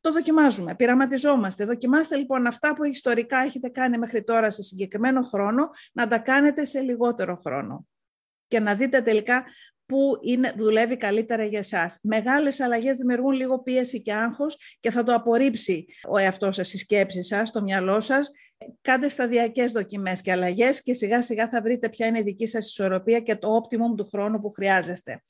Το 0.00 0.12
δοκιμάζουμε, 0.12 0.74
πειραματιζόμαστε. 0.74 1.64
Δοκιμάστε 1.64 2.16
λοιπόν 2.16 2.46
αυτά 2.46 2.74
που 2.74 2.84
ιστορικά 2.84 3.38
έχετε 3.38 3.68
κάνει 3.68 3.98
μέχρι 3.98 4.24
τώρα 4.24 4.50
σε 4.50 4.62
συγκεκριμένο 4.62 5.22
χρόνο, 5.22 5.70
να 5.92 6.06
τα 6.06 6.18
κάνετε 6.18 6.64
σε 6.64 6.80
λιγότερο 6.80 7.36
χρόνο. 7.36 7.86
Και 8.46 8.60
να 8.60 8.74
δείτε 8.74 9.00
τελικά 9.00 9.44
που 9.86 10.18
είναι, 10.20 10.52
δουλεύει 10.56 10.96
καλύτερα 10.96 11.44
για 11.44 11.58
εσάς. 11.58 11.98
Μεγάλες 12.02 12.60
αλλαγές 12.60 12.96
δημιουργούν 12.96 13.32
λίγο 13.32 13.62
πίεση 13.62 14.02
και 14.02 14.14
άγχος 14.14 14.56
και 14.80 14.90
θα 14.90 15.02
το 15.02 15.14
απορρίψει 15.14 15.86
ο 16.08 16.18
εαυτός 16.18 16.54
σας, 16.54 16.72
η 16.72 16.78
σκέψη 16.78 17.22
σας, 17.22 17.50
το 17.50 17.62
μυαλό 17.62 18.00
σας. 18.00 18.30
Κάντε 18.80 19.08
σταδιακές 19.08 19.72
δοκιμές 19.72 20.20
και 20.20 20.32
αλλαγές 20.32 20.82
και 20.82 20.94
σιγά 20.94 21.22
σιγά 21.22 21.48
θα 21.48 21.62
βρείτε 21.62 21.88
ποια 21.88 22.06
είναι 22.06 22.18
η 22.18 22.22
δική 22.22 22.46
σας 22.46 22.66
ισορροπία 22.66 23.20
και 23.20 23.36
το 23.36 23.48
optimum 23.56 23.96
του 23.96 24.08
χρόνου 24.12 24.40
που 24.40 24.52
χρειάζεστε. 24.52 25.22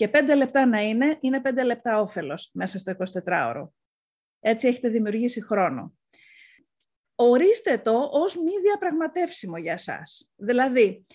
Και 0.00 0.08
πέντε 0.08 0.34
λεπτά 0.34 0.66
να 0.66 0.80
είναι, 0.80 1.16
είναι 1.20 1.40
πέντε 1.40 1.62
λεπτά 1.62 2.00
όφελος 2.00 2.50
μέσα 2.52 2.78
στο 2.78 2.92
24ωρο. 3.24 3.68
Έτσι 4.40 4.68
έχετε 4.68 4.88
δημιουργήσει 4.88 5.42
χρόνο. 5.42 5.94
Ορίστε 7.14 7.78
το 7.78 8.08
ως 8.12 8.36
μη 8.36 8.50
διαπραγματεύσιμο 8.62 9.56
για 9.56 9.78
σας. 9.78 10.30
Δηλαδή, 10.36 11.06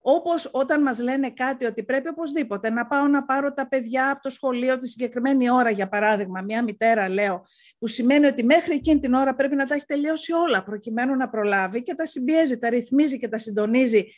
όπως 0.00 0.48
όταν 0.52 0.82
μας 0.82 0.98
λένε 0.98 1.30
κάτι 1.30 1.64
ότι 1.64 1.82
πρέπει 1.82 2.08
οπωσδήποτε 2.08 2.70
να 2.70 2.86
πάω 2.86 3.06
να 3.06 3.24
πάρω 3.24 3.52
τα 3.52 3.68
παιδιά 3.68 4.10
από 4.10 4.22
το 4.22 4.30
σχολείο 4.30 4.78
τη 4.78 4.88
συγκεκριμένη 4.88 5.50
ώρα, 5.50 5.70
για 5.70 5.88
παράδειγμα, 5.88 6.40
μια 6.40 6.62
μητέρα 6.62 7.08
λέω, 7.08 7.46
που 7.78 7.86
σημαίνει 7.86 8.26
ότι 8.26 8.44
μέχρι 8.44 8.74
εκείνη 8.74 9.00
την 9.00 9.14
ώρα 9.14 9.34
πρέπει 9.34 9.56
να 9.56 9.64
τα 9.66 9.74
έχει 9.74 9.86
τελειώσει 9.86 10.32
όλα 10.32 10.62
προκειμένου 10.62 11.16
να 11.16 11.28
προλάβει 11.28 11.82
και 11.82 11.94
τα 11.94 12.06
συμπιέζει, 12.06 12.58
τα 12.58 12.68
ρυθμίζει 12.68 13.18
και 13.18 13.28
τα 13.28 13.38
συντονίζει 13.38 14.12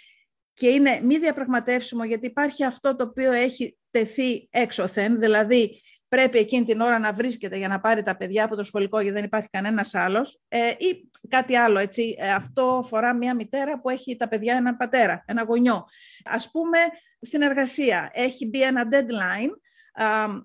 και 0.52 0.68
είναι 0.68 1.00
μη 1.02 1.18
διαπραγματεύσιμο 1.18 2.04
γιατί 2.04 2.26
υπάρχει 2.26 2.64
αυτό 2.64 2.96
το 2.96 3.04
οποίο 3.04 3.32
έχει 3.32 3.76
τεθεί 3.92 4.48
έξωθεν, 4.50 5.20
δηλαδή 5.20 5.80
πρέπει 6.08 6.38
εκείνη 6.38 6.64
την 6.64 6.80
ώρα 6.80 6.98
να 6.98 7.12
βρίσκεται 7.12 7.56
για 7.56 7.68
να 7.68 7.80
πάρει 7.80 8.02
τα 8.02 8.16
παιδιά 8.16 8.44
από 8.44 8.56
το 8.56 8.64
σχολικό 8.64 9.00
γιατί 9.00 9.14
δεν 9.16 9.24
υπάρχει 9.24 9.48
κανένας 9.50 9.94
άλλος 9.94 10.42
ε, 10.48 10.68
ή 10.68 11.10
κάτι 11.28 11.56
άλλο. 11.56 11.78
Έτσι. 11.78 12.16
Ε, 12.18 12.32
αυτό 12.32 12.78
αφορά 12.82 13.14
μια 13.14 13.34
μητέρα 13.34 13.80
που 13.80 13.90
έχει 13.90 14.16
τα 14.16 14.28
παιδιά 14.28 14.56
έναν 14.56 14.76
πατέρα, 14.76 15.24
ένα 15.26 15.42
γονιό. 15.42 15.86
Ας 16.24 16.50
πούμε 16.50 16.78
στην 17.20 17.42
εργασία 17.42 18.10
έχει 18.12 18.46
μπει 18.46 18.62
ένα 18.62 18.88
deadline 18.90 19.50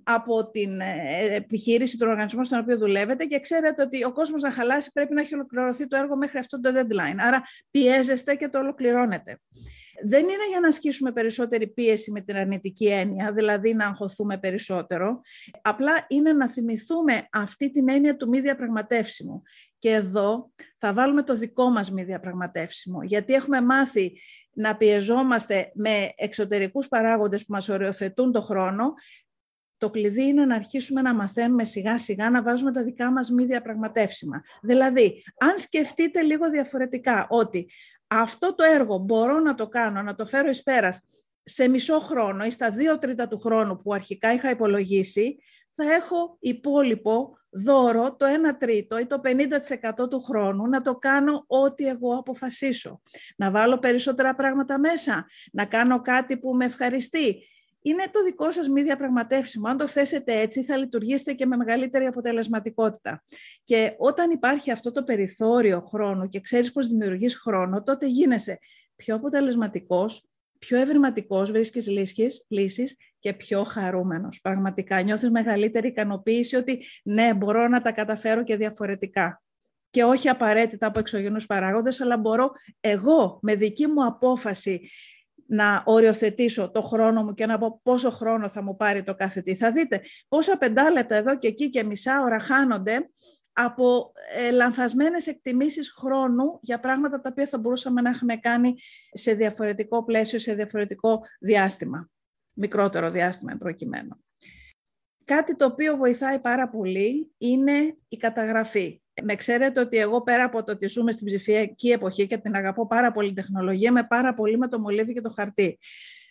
από 0.04 0.50
την 0.50 0.80
ε, 0.80 1.36
επιχείρηση, 1.36 1.98
τον 1.98 2.10
οργανισμό 2.10 2.44
στον 2.44 2.60
οποίο 2.60 2.78
δουλεύετε 2.78 3.26
και 3.26 3.40
ξέρετε 3.40 3.82
ότι 3.82 4.04
ο 4.04 4.12
κόσμος 4.12 4.42
να 4.42 4.52
χαλάσει 4.52 4.92
πρέπει 4.92 5.14
να 5.14 5.22
έχει 5.22 5.34
ολοκληρωθεί 5.34 5.88
το 5.88 5.98
έργο 5.98 6.16
μέχρι 6.16 6.40
αυτό 6.40 6.62
το 6.62 6.72
deadline. 6.76 7.16
Άρα 7.18 7.44
πιέζεστε 7.72 8.36
και 8.36 8.48
το 8.48 8.60
ολοκληρώνετε 8.60 9.40
δεν 10.04 10.24
είναι 10.24 10.48
για 10.50 10.60
να 10.60 10.68
ασκήσουμε 10.68 11.12
περισσότερη 11.12 11.68
πίεση 11.68 12.12
με 12.12 12.22
την 12.22 12.36
αρνητική 12.36 12.88
έννοια, 12.88 13.34
δηλαδή 13.34 13.74
να 13.74 13.86
αγχωθούμε 13.86 14.38
περισσότερο. 14.38 15.22
Απλά 15.62 16.06
είναι 16.08 16.34
να 16.34 16.50
θυμηθούμε 16.50 17.28
αυτή 17.32 17.72
την 17.72 17.90
έννοια 17.90 18.16
του 18.16 18.28
μη 18.28 18.40
διαπραγματεύσιμου. 18.40 19.42
Και 19.80 19.94
εδώ 19.94 20.52
θα 20.78 20.94
βάλουμε 20.94 21.24
το 21.24 21.36
δικό 21.36 21.70
μας 21.70 21.92
μη 21.92 22.04
διαπραγματεύσιμο, 22.04 23.04
γιατί 23.04 23.34
έχουμε 23.34 23.62
μάθει 23.62 24.20
να 24.54 24.78
πιεζόμαστε 24.78 25.72
με 25.74 26.12
εξωτερικούς 26.16 26.88
παράγοντες 26.88 27.46
που 27.46 27.54
μας 27.54 27.70
οριοθετούν 27.70 28.32
το 28.32 28.42
χρόνο, 28.42 28.94
το 29.78 29.90
κλειδί 29.90 30.24
είναι 30.24 30.46
να 30.46 30.56
αρχίσουμε 30.56 31.02
να 31.02 31.14
μαθαίνουμε 31.14 31.64
σιγά 31.64 31.98
σιγά 31.98 32.30
να 32.30 32.44
βάζουμε 32.44 32.72
τα 32.72 32.84
δικά 32.84 33.12
μας 33.12 33.30
μη 33.30 33.46
διαπραγματεύσιμα. 33.46 34.42
Δηλαδή, 34.62 35.24
αν 35.38 35.58
σκεφτείτε 35.58 36.22
λίγο 36.22 36.50
διαφορετικά 36.50 37.28
ότι 37.30 37.70
αυτό 38.08 38.56
το 38.56 38.64
έργο 38.64 38.98
μπορώ 38.98 39.40
να 39.40 39.56
το 39.56 39.68
κάνω, 39.68 40.02
να 40.02 40.16
το 40.16 40.26
φέρω 40.26 40.50
εις 40.50 40.64
πέρας 40.64 41.04
σε 41.44 41.68
μισό 41.68 42.00
χρόνο 42.00 42.46
ή 42.46 42.52
στα 42.52 42.72
δύο 42.72 43.00
τρίτα 43.00 43.28
του 43.28 43.40
χρόνου 43.40 43.82
που 43.82 43.94
αρχικά 43.94 44.34
είχα 44.34 44.50
υπολογίσει, 44.50 45.38
θα 45.76 45.94
έχω 45.94 46.38
υπόλοιπο 46.40 47.38
δώρο 47.50 48.16
το 48.16 48.26
1 48.26 48.30
τρίτο 48.60 48.98
ή 49.00 49.06
το 49.06 49.22
50% 50.04 50.10
του 50.10 50.22
χρόνου 50.22 50.68
να 50.68 50.82
το 50.82 50.96
κάνω 50.96 51.44
ό,τι 51.48 51.88
εγώ 51.88 52.16
αποφασίσω. 52.16 53.02
Να 53.38 53.52
βάλω 53.52 53.78
περισσότερα 53.78 54.36
πράγματα 54.36 54.80
μέσα, 54.80 55.26
να 55.52 55.66
κάνω 55.66 56.02
κάτι 56.02 56.38
που 56.38 56.56
με 56.56 56.66
ευχαριστεί 56.66 57.44
είναι 57.88 58.04
το 58.12 58.24
δικό 58.24 58.52
σας 58.52 58.70
μη 58.70 58.82
διαπραγματεύσιμο. 58.82 59.68
Αν 59.68 59.78
το 59.78 59.88
θέσετε 59.88 60.40
έτσι 60.40 60.64
θα 60.64 60.78
λειτουργήσετε 60.78 61.34
και 61.34 61.46
με 61.46 61.56
μεγαλύτερη 61.56 62.06
αποτελεσματικότητα. 62.06 63.24
Και 63.64 63.94
όταν 63.98 64.32
υπάρχει 64.32 64.72
αυτό 64.72 64.92
το 64.92 65.04
περιθώριο 65.04 65.82
χρόνου 65.82 66.28
και 66.28 66.40
ξέρεις 66.40 66.72
πώς 66.72 66.88
δημιουργείς 66.88 67.36
χρόνο, 67.36 67.84
τότε 67.84 68.08
γίνεσαι 68.08 68.60
πιο 68.96 69.16
αποτελεσματικός, 69.16 70.30
πιο 70.60 70.78
ευρηματικός, 70.78 71.52
βρίσκεις 71.52 71.88
λύσεις, 71.88 72.46
λύσεις 72.50 72.96
και 73.20 73.34
πιο 73.34 73.64
χαρούμενος. 73.64 74.42
Πραγματικά 74.42 75.02
νιώθεις 75.02 75.30
μεγαλύτερη 75.30 75.88
ικανοποίηση 75.88 76.56
ότι 76.56 76.84
ναι, 77.04 77.34
μπορώ 77.34 77.68
να 77.68 77.82
τα 77.82 77.92
καταφέρω 77.92 78.44
και 78.44 78.58
διαφορετικά. 78.58 79.42
και 79.90 80.04
όχι 80.04 80.30
απαραίτητα 80.30 80.88
από 80.88 81.00
εξωγενούς 81.00 81.46
παράγοντες, 81.46 82.02
αλλά 82.02 82.18
μπορώ 82.18 82.52
εγώ 82.80 83.40
με 83.42 83.56
δική 83.56 83.88
μου 83.88 84.06
απόφαση 84.06 84.90
να 85.48 85.84
οριοθετήσω 85.86 86.72
το 86.72 86.82
χρόνο 86.82 87.24
μου 87.24 87.34
και 87.34 87.46
να 87.46 87.58
πω 87.58 87.80
πόσο 87.84 88.10
χρόνο 88.10 88.50
θα 88.50 88.64
μου 88.64 88.76
πάρει 88.76 89.04
το 89.04 89.16
κάθε 89.16 89.42
τι. 89.42 89.56
Θα 89.56 89.72
δείτε 89.72 90.02
πόσα 90.28 90.58
πεντάλεπτα 90.58 91.16
εδώ 91.16 91.38
και 91.38 91.48
εκεί 91.48 91.70
και 91.70 91.84
μισά 91.84 92.22
ώρα 92.22 92.40
χάνονται 92.40 93.10
από 93.54 94.12
ε, 94.36 94.52
λανθασμένες 94.52 95.28
εκτιμήσεις 95.28 95.92
χρόνου 95.92 96.60
για 96.62 96.80
πράγματα 96.80 97.22
τα 97.22 97.30
οποία 97.32 97.48
θα 97.48 97.58
μπορούσαμε 97.58 98.02
να 98.02 98.10
έχουμε 98.10 98.38
κάνει 98.38 98.76
σε 99.12 99.34
διαφορετικό 99.34 100.04
πλαίσιο, 100.04 100.40
σε 100.40 100.54
διαφορετικό 100.54 101.22
διάστημα. 101.40 102.10
Μικρότερο 102.54 103.10
διάστημα 103.10 103.56
προκειμένου. 103.60 104.24
Κάτι 105.26 105.56
το 105.56 105.66
οποίο 105.66 105.96
βοηθάει 105.96 106.40
πάρα 106.40 106.70
πολύ 106.70 107.32
είναι 107.38 107.98
η 108.08 108.18
καταγραφή. 108.18 109.02
Με 109.24 109.36
ξέρετε 109.36 109.80
ότι 109.80 109.98
εγώ 109.98 110.22
πέρα 110.22 110.44
από 110.44 110.64
το 110.64 110.72
ότι 110.72 110.88
ζούμε 110.88 111.12
στην 111.12 111.26
ψηφιακή 111.26 111.90
εποχή 111.90 112.28
και 112.28 112.38
την 112.38 112.56
αγαπώ 112.56 112.88
πάρα 112.88 113.12
πολύ 113.12 113.34
τεχνολογία, 113.34 113.92
με 113.92 114.04
πάρα 114.04 114.34
πολύ 114.34 114.58
με 114.58 114.68
το 114.68 114.80
μολύβι 114.80 115.14
και 115.14 115.22
το 115.22 115.30
χαρτί. 115.30 115.80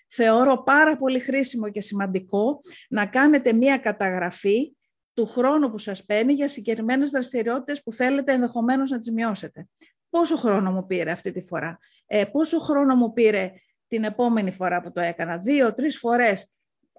Θεωρώ 0.08 0.62
πάρα 0.62 0.96
πολύ 0.96 1.18
χρήσιμο 1.18 1.70
και 1.70 1.80
σημαντικό 1.80 2.60
να 2.88 3.06
κάνετε 3.06 3.52
μία 3.52 3.78
καταγραφή 3.78 4.76
του 5.14 5.26
χρόνου 5.26 5.70
που 5.70 5.78
σας 5.78 6.04
παίρνει 6.04 6.32
για 6.32 6.48
συγκεκριμένες 6.48 7.10
δραστηριότητες 7.10 7.82
που 7.82 7.92
θέλετε 7.92 8.32
ενδεχομένως 8.32 8.90
να 8.90 8.98
τις 8.98 9.10
μειώσετε. 9.10 9.68
Πόσο 10.10 10.36
χρόνο 10.36 10.72
μου 10.72 10.86
πήρε 10.86 11.10
αυτή 11.10 11.32
τη 11.32 11.40
φορά, 11.40 11.78
ε, 12.06 12.24
πόσο 12.24 12.58
χρόνο 12.58 12.94
μου 12.94 13.12
πήρε 13.12 13.52
την 13.88 14.04
επόμενη 14.04 14.50
φορά 14.50 14.80
που 14.80 14.92
το 14.92 15.00
έκανα, 15.00 15.36
δύο, 15.36 15.74
τρεις 15.74 15.98
φορές. 15.98 16.54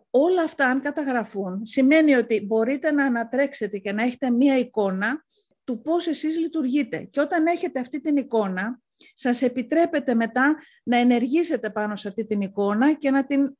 Όλα 0.10 0.41
αυτά 0.41 0.65
αν 0.65 0.82
καταγραφούν 0.82 1.65
σημαίνει 1.65 2.13
ότι 2.13 2.46
μπορείτε 2.46 2.91
να 2.91 3.06
ανατρέξετε 3.06 3.77
και 3.77 3.91
να 3.91 4.03
έχετε 4.03 4.29
μία 4.29 4.58
εικόνα 4.58 5.24
του 5.67 5.81
πώς 5.81 6.07
εσείς 6.07 6.38
λειτουργείτε. 6.38 7.03
Και 7.03 7.19
όταν 7.19 7.45
έχετε 7.45 7.79
αυτή 7.79 8.01
την 8.01 8.17
εικόνα, 8.17 8.79
σας 9.13 9.41
επιτρέπετε 9.41 10.13
μετά 10.13 10.55
να 10.83 10.97
ενεργήσετε 10.97 11.69
πάνω 11.69 11.95
σε 11.95 12.07
αυτή 12.07 12.25
την 12.25 12.41
εικόνα 12.41 12.93
και 12.93 13.12
να 13.12 13.25
την 13.25 13.57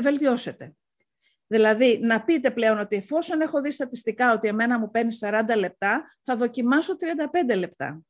βελτιώσετε. 0.00 0.74
Δηλαδή, 1.46 1.98
να 2.02 2.24
πείτε 2.24 2.50
πλέον 2.50 2.78
ότι 2.78 2.96
εφόσον 2.96 3.40
έχω 3.40 3.60
δει 3.60 3.70
στατιστικά 3.70 4.32
ότι 4.32 4.48
εμένα 4.48 4.78
μου 4.78 4.90
παίρνει 4.90 5.16
40 5.20 5.42
λεπτά, 5.56 6.16
θα 6.24 6.36
δοκιμάσω 6.36 6.96
35 7.50 7.56
λεπτά. 7.56 8.00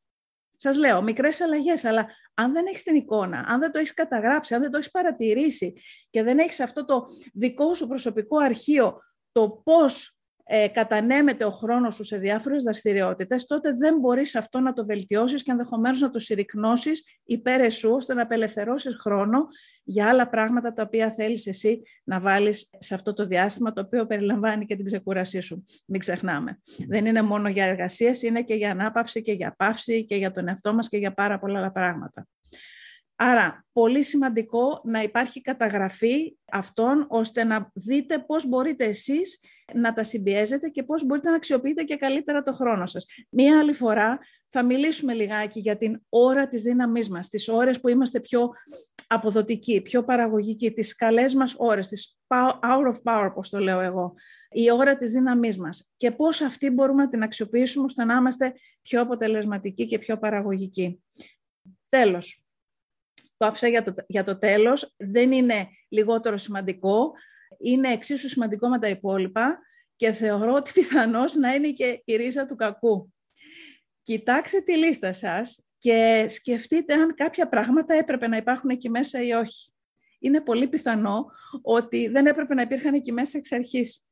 Σας 0.56 0.76
λέω, 0.76 1.02
μικρές 1.02 1.40
αλλαγές, 1.40 1.84
αλλά 1.84 2.06
αν 2.34 2.52
δεν 2.52 2.66
έχεις 2.66 2.82
την 2.82 2.96
εικόνα, 2.96 3.44
αν 3.48 3.60
δεν 3.60 3.70
το 3.70 3.78
έχεις 3.78 3.94
καταγράψει, 3.94 4.54
αν 4.54 4.60
δεν 4.60 4.70
το 4.70 4.78
έχεις 4.78 4.90
παρατηρήσει 4.90 5.74
και 6.10 6.22
δεν 6.22 6.38
έχεις 6.38 6.60
αυτό 6.60 6.84
το 6.84 7.04
δικό 7.32 7.74
σου 7.74 7.86
προσωπικό 7.86 8.38
αρχείο, 8.38 8.98
το 9.32 9.50
πώς 9.64 10.16
ε, 10.46 10.68
κατανέμεται 10.68 11.44
ο 11.44 11.50
χρόνος 11.50 11.94
σου 11.94 12.04
σε 12.04 12.18
διάφορες 12.18 12.62
δραστηριότητες, 12.62 13.46
τότε 13.46 13.72
δεν 13.72 13.98
μπορείς 13.98 14.34
αυτό 14.34 14.60
να 14.60 14.72
το 14.72 14.84
βελτιώσεις 14.84 15.42
και 15.42 15.50
ενδεχομένως 15.50 16.00
να 16.00 16.10
το 16.10 16.18
συρρυκνώσεις 16.18 17.04
υπέρ 17.24 17.60
εσού, 17.60 17.90
ώστε 17.90 18.14
να 18.14 18.22
απελευθερώσεις 18.22 18.96
χρόνο 18.96 19.46
για 19.84 20.08
άλλα 20.08 20.28
πράγματα 20.28 20.72
τα 20.72 20.82
οποία 20.82 21.10
θέλεις 21.10 21.46
εσύ 21.46 21.82
να 22.04 22.20
βάλεις 22.20 22.70
σε 22.78 22.94
αυτό 22.94 23.12
το 23.12 23.24
διάστημα, 23.24 23.72
το 23.72 23.80
οποίο 23.80 24.06
περιλαμβάνει 24.06 24.66
και 24.66 24.76
την 24.76 24.84
ξεκούρασή 24.84 25.40
σου. 25.40 25.64
Μην 25.86 26.00
ξεχνάμε. 26.00 26.60
Δεν 26.88 27.06
είναι 27.06 27.22
μόνο 27.22 27.48
για 27.48 27.64
εργασίες, 27.64 28.22
είναι 28.22 28.42
και 28.42 28.54
για 28.54 28.70
ανάπαυση 28.70 29.22
και 29.22 29.32
για 29.32 29.54
παύση 29.58 30.04
και 30.04 30.16
για 30.16 30.30
τον 30.30 30.48
εαυτό 30.48 30.74
μας 30.74 30.88
και 30.88 30.96
για 30.96 31.14
πάρα 31.14 31.38
πολλά 31.38 31.58
άλλα 31.58 31.72
πράγματα. 31.72 32.26
Άρα, 33.16 33.66
πολύ 33.72 34.02
σημαντικό 34.02 34.80
να 34.84 35.02
υπάρχει 35.02 35.40
καταγραφή 35.40 36.36
αυτών, 36.50 37.06
ώστε 37.08 37.44
να 37.44 37.70
δείτε 37.74 38.18
πώς 38.18 38.48
μπορείτε 38.48 38.84
εσείς 38.84 39.40
να 39.74 39.92
τα 39.92 40.02
συμπιέζετε 40.02 40.68
και 40.68 40.82
πώς 40.82 41.04
μπορείτε 41.04 41.30
να 41.30 41.36
αξιοποιείτε 41.36 41.82
και 41.82 41.96
καλύτερα 41.96 42.42
το 42.42 42.52
χρόνο 42.52 42.86
σας. 42.86 43.06
Μία 43.30 43.58
άλλη 43.58 43.72
φορά 43.72 44.18
θα 44.48 44.62
μιλήσουμε 44.62 45.12
λιγάκι 45.12 45.60
για 45.60 45.76
την 45.76 46.02
ώρα 46.08 46.48
της 46.48 46.62
δύναμής 46.62 47.08
μας, 47.08 47.28
τις 47.28 47.48
ώρες 47.48 47.80
που 47.80 47.88
είμαστε 47.88 48.20
πιο 48.20 48.50
αποδοτικοί, 49.06 49.80
πιο 49.80 50.04
παραγωγικοί, 50.04 50.72
τις 50.72 50.94
καλές 50.94 51.34
μας 51.34 51.54
ώρες, 51.58 51.88
τις 51.88 52.18
hour 52.60 52.92
of 52.92 53.02
power, 53.02 53.28
όπως 53.30 53.48
το 53.48 53.58
λέω 53.58 53.80
εγώ, 53.80 54.14
η 54.50 54.70
ώρα 54.70 54.96
της 54.96 55.12
δύναμής 55.12 55.58
μας 55.58 55.90
και 55.96 56.10
πώς 56.10 56.40
αυτή 56.40 56.70
μπορούμε 56.70 57.02
να 57.02 57.08
την 57.08 57.22
αξιοποιήσουμε 57.22 57.84
ώστε 57.84 58.04
να 58.04 58.14
είμαστε 58.14 58.52
πιο 58.82 59.00
αποτελεσματικοί 59.00 59.86
και 59.86 59.98
πιο 59.98 60.18
παραγωγικοί. 60.18 61.02
Τέλος, 61.88 62.43
το 63.36 63.46
άφησα 63.46 63.68
για 63.68 63.84
το, 63.84 63.94
για 64.06 64.24
το 64.24 64.38
τέλος, 64.38 64.94
δεν 64.96 65.32
είναι 65.32 65.68
λιγότερο 65.88 66.36
σημαντικό, 66.36 67.12
είναι 67.58 67.88
εξίσου 67.88 68.28
σημαντικό 68.28 68.68
με 68.68 68.78
τα 68.78 68.88
υπόλοιπα 68.88 69.58
και 69.96 70.12
θεωρώ 70.12 70.52
ότι 70.52 70.72
πιθανώς 70.74 71.34
να 71.34 71.54
είναι 71.54 71.70
και 71.70 72.02
η 72.04 72.16
ρίζα 72.16 72.46
του 72.46 72.56
κακού. 72.56 73.12
Κοιτάξτε 74.02 74.60
τη 74.60 74.76
λίστα 74.76 75.12
σας 75.12 75.64
και 75.78 76.26
σκεφτείτε 76.30 76.94
αν 76.94 77.14
κάποια 77.14 77.48
πράγματα 77.48 77.94
έπρεπε 77.94 78.28
να 78.28 78.36
υπάρχουν 78.36 78.70
εκεί 78.70 78.90
μέσα 78.90 79.22
ή 79.22 79.32
όχι. 79.32 79.72
Είναι 80.18 80.40
πολύ 80.40 80.68
πιθανό 80.68 81.26
ότι 81.62 82.08
δεν 82.08 82.26
έπρεπε 82.26 82.54
να 82.54 82.62
υπήρχαν 82.62 82.94
εκεί 82.94 83.12
μέσα 83.12 83.38
εξ 83.38 83.52
αρχής. 83.52 84.04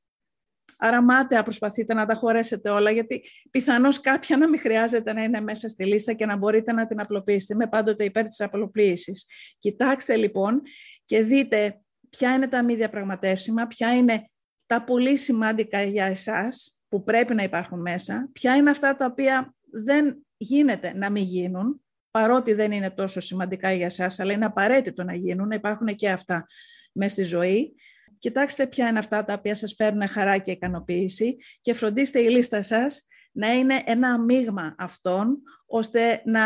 Άρα 0.79 1.02
μάταια 1.02 1.43
προσπαθείτε 1.43 1.95
να 1.95 2.07
τα 2.07 2.14
χωρέσετε 2.14 2.71
όλα, 2.71 2.91
γιατί 2.91 3.23
πιθανώς 3.50 4.00
κάποια 4.00 4.37
να 4.37 4.49
μην 4.49 4.61
χρειάζεται 4.61 5.12
να 5.12 5.23
είναι 5.23 5.41
μέσα 5.41 5.69
στη 5.69 5.85
λίστα 5.85 6.12
και 6.12 6.26
να 6.26 6.37
μπορείτε 6.37 6.73
να 6.73 6.87
την 6.87 7.00
απλοποιήσετε. 7.00 7.55
Είμαι 7.55 7.67
πάντοτε 7.67 8.05
υπέρ 8.05 8.26
της 8.26 8.41
απλοποίησης. 8.41 9.26
Κοιτάξτε 9.59 10.17
λοιπόν 10.17 10.62
και 11.05 11.23
δείτε 11.23 11.81
ποια 12.11 12.35
είναι 12.35 12.49
τα 12.49 12.64
μη 12.64 12.75
διαπραγματεύσιμα, 12.75 13.67
ποια 13.67 13.97
είναι 13.97 14.31
τα 14.67 14.85
πολύ 14.85 15.17
σημαντικά 15.17 15.83
για 15.83 16.05
εσάς 16.05 16.83
που 16.88 17.02
πρέπει 17.02 17.35
να 17.35 17.43
υπάρχουν 17.43 17.81
μέσα, 17.81 18.29
ποια 18.33 18.57
είναι 18.57 18.71
αυτά 18.71 18.97
τα 18.97 19.07
οποία 19.07 19.55
δεν 19.71 20.26
γίνεται 20.37 20.93
να 20.95 21.11
μην 21.11 21.23
γίνουν, 21.23 21.83
παρότι 22.11 22.52
δεν 22.52 22.73
είναι 22.73 22.91
τόσο 22.91 23.21
σημαντικά 23.21 23.73
για 23.73 23.87
εσάς, 23.87 24.21
αλλά 24.21 24.33
είναι 24.33 24.45
απαραίτητο 24.45 25.05
να 25.05 25.14
γίνουν, 25.14 25.49
να 25.49 25.55
υπάρχουν 25.55 25.87
και 25.87 26.11
αυτά 26.11 26.47
μέσα 26.93 27.12
στη 27.12 27.23
ζωή 27.23 27.75
Κοιτάξτε 28.23 28.67
ποια 28.67 28.88
είναι 28.88 28.99
αυτά 28.99 29.25
τα 29.25 29.35
οποία 29.35 29.55
σας 29.55 29.75
φέρνουν 29.75 30.09
χαρά 30.09 30.38
και 30.38 30.50
ικανοποίηση 30.50 31.37
και 31.61 31.75
φροντίστε 31.75 32.21
η 32.21 32.29
λίστα 32.29 32.62
σας 32.62 33.07
να 33.33 33.52
είναι 33.52 33.83
ένα 33.85 34.19
μείγμα 34.19 34.75
αυτών, 34.79 35.43
ώστε 35.67 36.23
να 36.25 36.43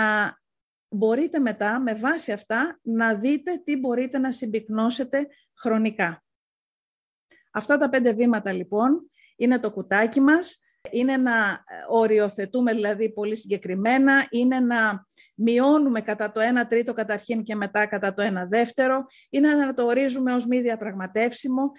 μπορείτε 0.88 1.38
μετά 1.38 1.80
με 1.80 1.94
βάση 1.94 2.32
αυτά 2.32 2.78
να 2.82 3.14
δείτε 3.14 3.56
τι 3.64 3.76
μπορείτε 3.76 4.18
να 4.18 4.32
συμπυκνώσετε 4.32 5.26
χρονικά. 5.56 6.24
Αυτά 7.52 7.78
τα 7.78 7.88
πέντε 7.88 8.12
βήματα 8.12 8.52
λοιπόν 8.52 9.10
είναι 9.36 9.58
το 9.58 9.70
κουτάκι 9.70 10.20
μας 10.20 10.60
είναι 10.90 11.16
να 11.16 11.50
ε, 11.50 11.58
οριοθετούμε 11.88 12.72
δηλαδή 12.72 13.12
πολύ 13.12 13.36
συγκεκριμένα, 13.36 14.26
είναι 14.30 14.60
να 14.60 15.06
μειώνουμε 15.34 16.00
κατά 16.00 16.32
το 16.32 16.40
1 16.62 16.66
τρίτο 16.68 16.92
καταρχήν 16.92 17.42
και 17.42 17.54
μετά 17.54 17.86
κατά 17.86 18.14
το 18.14 18.22
1 18.22 18.48
δεύτερο, 18.48 19.06
είναι 19.30 19.54
να 19.54 19.74
το 19.74 19.84
ορίζουμε 19.86 20.32
ως 20.32 20.46
μη 20.46 20.60
διαπραγματεύσιμο, 20.60 21.70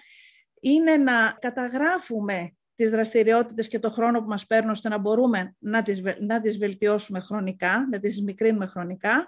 είναι 0.60 0.96
να 0.96 1.36
καταγράφουμε 1.38 2.52
τις 2.74 2.90
δραστηριότητες 2.90 3.68
και 3.68 3.78
το 3.78 3.90
χρόνο 3.90 4.20
που 4.20 4.28
μας 4.28 4.46
παίρνουν 4.46 4.70
ώστε 4.70 4.88
να 4.88 4.98
μπορούμε 4.98 5.54
να 5.58 5.82
τις, 5.82 6.02
να 6.20 6.40
τις 6.40 6.58
βελτιώσουμε 6.58 7.20
χρονικά, 7.20 7.88
να 7.90 7.98
τις 7.98 8.22
μικρύνουμε 8.22 8.66
χρονικά 8.66 9.26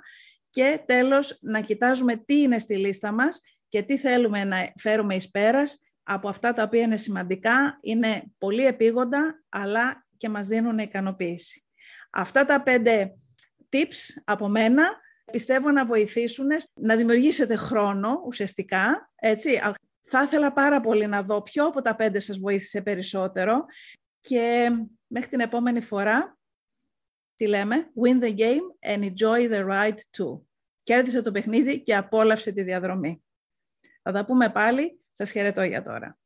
και 0.50 0.80
τέλος 0.86 1.38
να 1.40 1.60
κοιτάζουμε 1.60 2.16
τι 2.16 2.40
είναι 2.40 2.58
στη 2.58 2.76
λίστα 2.76 3.12
μας 3.12 3.40
και 3.68 3.82
τι 3.82 3.98
θέλουμε 3.98 4.44
να 4.44 4.72
φέρουμε 4.78 5.14
εις 5.14 5.30
πέρας 5.30 5.80
από 6.12 6.28
αυτά 6.28 6.52
τα 6.52 6.62
οποία 6.62 6.80
είναι 6.80 6.96
σημαντικά, 6.96 7.78
είναι 7.80 8.22
πολύ 8.38 8.66
επίγοντα, 8.66 9.42
αλλά 9.48 10.06
και 10.16 10.28
μας 10.28 10.46
δίνουν 10.46 10.78
ικανοποίηση. 10.78 11.64
Αυτά 12.10 12.44
τα 12.44 12.62
πέντε 12.62 13.14
tips 13.70 14.20
από 14.24 14.48
μένα 14.48 15.00
πιστεύω 15.32 15.70
να 15.70 15.86
βοηθήσουν 15.86 16.46
να 16.74 16.96
δημιουργήσετε 16.96 17.56
χρόνο 17.56 18.22
ουσιαστικά. 18.26 19.12
Έτσι. 19.14 19.60
Θα 20.02 20.22
ήθελα 20.22 20.52
πάρα 20.52 20.80
πολύ 20.80 21.06
να 21.06 21.22
δω 21.22 21.42
ποιο 21.42 21.66
από 21.66 21.82
τα 21.82 21.94
πέντε 21.96 22.20
σας 22.20 22.38
βοήθησε 22.38 22.82
περισσότερο 22.82 23.64
και 24.20 24.70
μέχρι 25.06 25.28
την 25.28 25.40
επόμενη 25.40 25.80
φορά, 25.80 26.38
τι 27.34 27.46
λέμε, 27.46 27.90
win 28.04 28.22
the 28.22 28.36
game 28.36 28.94
and 28.94 29.02
enjoy 29.02 29.50
the 29.50 29.66
ride 29.70 29.98
too. 30.18 30.40
Κέρδισε 30.82 31.22
το 31.22 31.30
παιχνίδι 31.30 31.82
και 31.82 31.96
απόλαυσε 31.96 32.52
τη 32.52 32.62
διαδρομή. 32.62 33.24
Θα 34.02 34.12
τα 34.12 34.24
πούμε 34.24 34.48
πάλι 34.48 34.99
σας 35.12 35.30
χαιρετώ 35.30 35.62
για 35.62 35.82
τώρα. 35.82 36.18